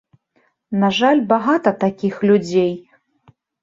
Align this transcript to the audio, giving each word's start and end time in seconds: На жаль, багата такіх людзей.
На 0.85 0.89
жаль, 1.01 1.23
багата 1.33 1.77
такіх 1.87 2.15
людзей. 2.31 2.77